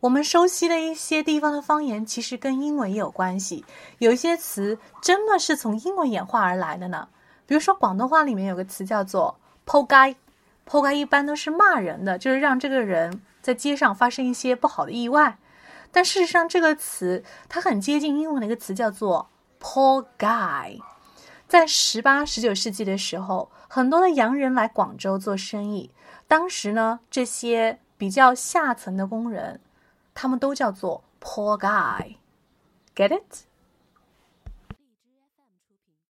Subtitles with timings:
[0.00, 3.64] 我们熟悉的一些地方的方言，其实跟英文也有关系。
[3.98, 7.08] 有一些词真的是从英文演化而来的呢。
[7.46, 10.16] 比如说广东话里面有个词叫做“剖街”，
[10.68, 15.38] 剖街一般都是骂人的，就是让这个人在街上发生一些不好的意外。
[15.90, 20.78] 但事实上，这个词它很接近英文的一个词叫做 “poor guy”。
[21.48, 25.90] 在十八、十九世纪的时候，很多的洋人来广州做生意，
[26.28, 29.60] 当时呢，这些比较下层的工人。
[30.15, 33.45] 他们都叫做 poor guy，get it？